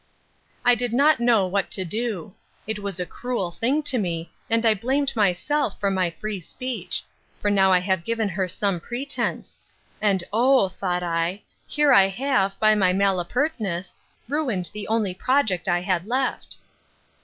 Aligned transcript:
I 0.65 0.73
did 0.73 0.93
not 0.93 1.19
know 1.19 1.45
what 1.45 1.69
to 1.77 1.85
do. 1.85 2.33
This 2.65 2.79
was 2.79 2.99
a 2.99 3.05
cruel 3.05 3.51
thing 3.51 3.83
to 3.83 3.99
me, 3.99 4.31
and 4.49 4.65
I 4.65 4.73
blamed 4.73 5.15
myself 5.15 5.79
for 5.79 5.91
my 5.91 6.09
free 6.09 6.41
speech; 6.41 7.03
for 7.39 7.51
now 7.51 7.71
I 7.71 7.77
have 7.81 8.03
given 8.03 8.29
her 8.29 8.47
some 8.47 8.79
pretence: 8.79 9.59
and 10.01 10.23
O! 10.33 10.69
thought 10.69 11.03
I, 11.03 11.43
here 11.67 11.93
I 11.93 12.07
have, 12.07 12.57
by 12.59 12.73
my 12.73 12.93
malapertness, 12.93 13.95
ruined 14.27 14.71
the 14.73 14.87
only 14.87 15.13
project 15.13 15.67
I 15.69 15.81
had 15.81 16.07
left. 16.07 16.57